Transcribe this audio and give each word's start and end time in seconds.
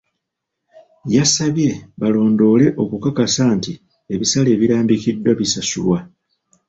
Yabasabye 1.13 1.69
balondoole 1.99 2.67
okukakasa 2.83 3.43
nti 3.57 3.71
ebisale 4.13 4.49
ebirambikiddwa 4.55 5.31
bisasulwa. 5.39 5.99